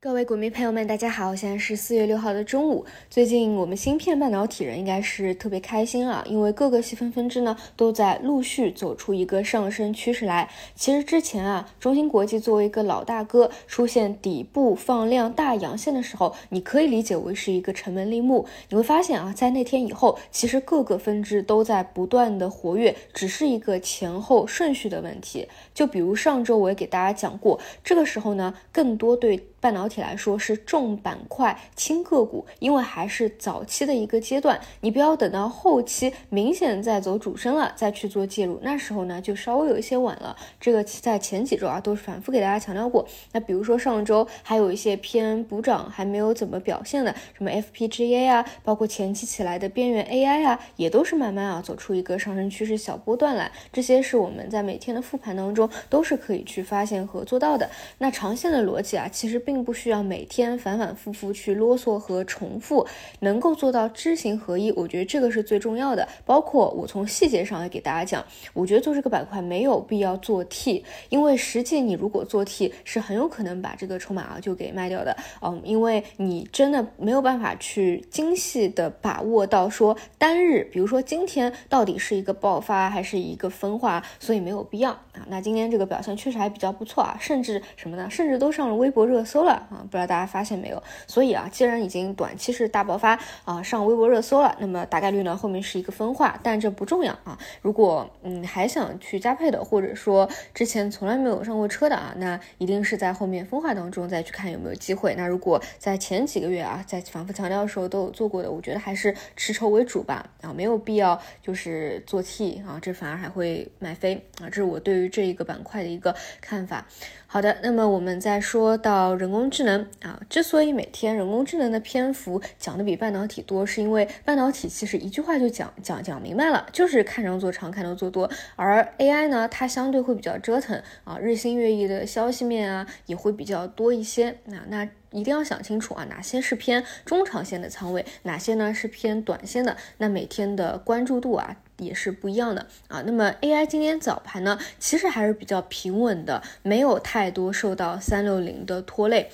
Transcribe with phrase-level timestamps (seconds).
[0.00, 2.86] 各位股民朋友们，大家好，现在是四月六号的中午。
[3.10, 10.48] 最近我们芯片半导体人应该是特别开心啊，因为各个细分分支呢都在陆续走出一个上升趋势来。
[10.76, 18.46] 其实之前啊，中芯国际作为一个老大哥，出现底部放量大阳线的时候，你可以理解为是一个成门立木。
[18.68, 25.48] 你会发现啊，在那天以后，其实各个分支都在不断的活跃，只是一个前后顺序的问题。
[25.74, 29.48] 就比如上周我也给大家讲过，这个时候呢，更多对。
[29.60, 40.36] 半导体来说是重板块轻个股，因为还是早期的一个阶段，你不要等到后期明显在走主升了再去做介入，那时候呢就稍微有一些晚了。
[40.60, 43.04] 这个在前几周啊都是反复给大家强调过。
[43.32, 53.50] 那比如说上周还有一些偏补涨还没有怎么表现的，什么 FPGA 啊，包括前期起来的边缘 AI 啊，也都是慢慢啊走出一个上升趋势小波段来。
[53.72, 57.68] 这些是我们在每天的复盘当中都是可以去发现和做到的。
[57.98, 59.42] 那长线的逻辑啊，其实。
[59.48, 62.86] 并不需要每天反反复复去啰嗦和重复，
[63.20, 66.06] 能够做到知行合一，我觉得这个是最重要的。
[66.26, 68.22] 包括我从细节上来给大家讲，
[68.52, 75.16] 我觉得做这个板块没有必要做 T，因为实际你如果做 T，是很有可能把这个筹码啊就给卖掉的。
[75.40, 85.24] 嗯，因为你真的没有办法去精细的把握到说单日，比如说今天到底是一个爆发还是一个分化，所以没有必要啊。
[85.28, 88.10] 那今天这个表现确实还比较不错啊，甚至什么呢？
[88.10, 89.37] 甚至都上了微博热搜。
[89.44, 90.82] 了啊，不知道大家发现没有？
[91.06, 97.38] 所以啊，既然已经短期是大爆发啊，上微博热搜了，那么大概率呢后面是一个分化，但这不重要啊。
[97.62, 105.14] 如果嗯还想去加配的，或者说之前从来没有上过车的啊，那一定是在后面分化当中再去看有没有机会。
[105.16, 116.86] 那如果在前几个月啊，在反复强调的时候都有做过的，我觉得还是持筹为主吧啊，没有必要就是做 T 啊，这反而还会买飞啊，这是我对于这一个板块的一个看法。
[117.30, 128.30] 好的，那么我们再说到人人工智能啊，之所以每天人工智能的篇幅讲的比半导体多，是因为半导体其实一句话就讲讲讲明白了，就是看涨做长，看多做多。
[128.56, 134.38] 而 AI 呢，它相对会比较折腾啊，日新月异的消息面啊也会比较多一些。
[134.46, 141.54] 那那一定要想清楚啊，哪些是偏中长线的仓位，哪些呢是偏短线的，那每天的关注度啊。
[141.78, 143.02] 也是不一样的啊。
[143.06, 149.30] 那么 AI 今天早盘呢，其实还是比较平稳的，没有太多受到三六零的拖累。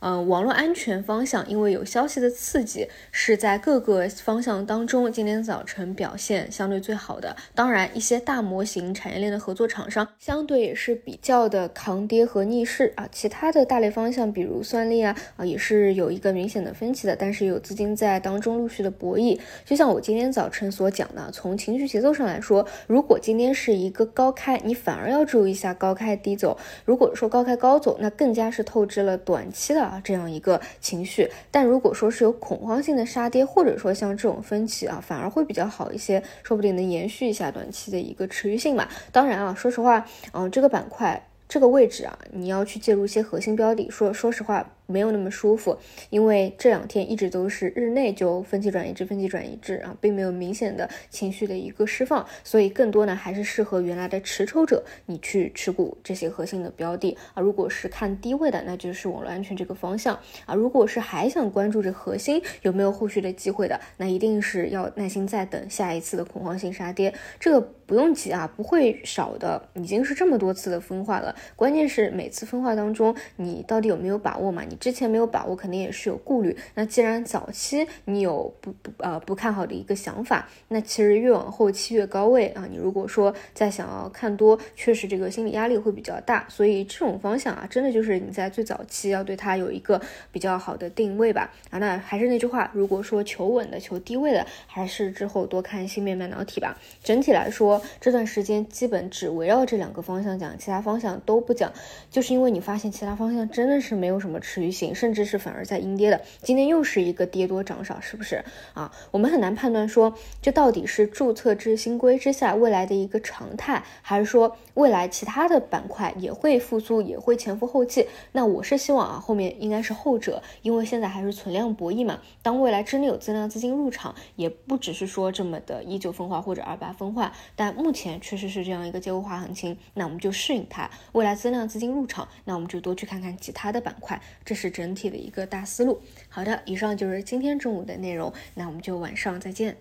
[0.00, 7.34] 嗯，网络安全方向，因为有消息的刺激，是在各个方向当中，今天早晨表现相对最好的。
[7.52, 13.08] 当然，一些大模型产业链的合作厂商，相对也是比较的抗跌和逆势啊。
[13.10, 19.40] 其他的大类方向，比如算力啊啊，也是有一个明显的分歧的，但是有资金在当中陆续的博弈。
[19.64, 26.56] 就像我今天早晨所讲的，从情绪节奏上来说，如果今天是一个高开，你反而要注意一下高开低走。
[26.84, 29.87] 如果说高开高走，那更加是透支了短期的。
[29.88, 38.86] 啊，这样一个情绪，但如果说是有恐慌性的杀跌，或者说像这种分歧啊，反而会比较好一些，说不定能延续一下短期的一个持续性嘛。
[39.10, 44.68] 当然啊，说实话，嗯，这个板块这个位置啊，你要去介入一些核心标的，说说实话。
[44.90, 45.76] 没有那么舒服，
[46.08, 57.42] 因为这两天一直都是日内就分歧转移至分歧转移至啊，并没有明显的情绪的一个释放，所以更多呢还是适合原来的持筹者你去持股这些核心的标的啊。
[57.42, 60.54] 如果是看低位的，那就是网络安全这个方向啊。
[60.54, 71.36] 如果是还想关注这核心有没有后续的机会的，那一定是要耐心再等下一次的恐慌性杀跌，这个不用急啊，不会少的，已经是这么多次的分化了。
[71.54, 74.62] 关键是每次分化当中你到底有没有把握嘛？
[74.62, 74.77] 你。
[74.80, 76.56] 之前没有把握，肯定也是有顾虑。
[76.74, 86.46] 那既然早期你有不不呃不看好的一个想法，那其实越往后期越高位啊，你如果说再想要看多，确实这个心理压力会比较大。
[86.48, 90.00] 所以这种方向啊，真的就是你在最早期要对它有一个
[90.30, 91.52] 比较好的定位吧。
[91.70, 96.78] 啊，那还是那句话，如果说求稳的、求低位的，还是之后多看芯片半导体吧。
[97.02, 101.72] 整体来说，这段时间基本只围绕这两个方向讲，其他方向都不讲，
[102.10, 104.67] 就是因为你发现其他方向真的是没有什么持续。
[104.70, 108.44] 行，甚至是反而在阴跌的，今天又是一个跌多涨少，是不是
[108.74, 108.90] 啊？
[109.10, 118.06] 我们很难判断说这到底是注册制新规之下未来的一个常态，还是说未来其他的板块也会复苏，也会前赴后继。
[118.32, 122.18] 那我是希望啊，后面应该是后者，因为现在还是存量博弈嘛。
[122.42, 130.88] 当未来真的有增量资金入场，也不只是说这么的依旧分化或者二八分化，但目前确实是这样一个结构化行情，那我们就适应它。
[131.12, 134.20] 未来增量资金入场，那我们就多去看看其他的板块。
[134.44, 136.02] 这是整体的一个大思路。
[136.28, 139.76] 好的，以上就是今天中午的内容，那我们就晚上再见。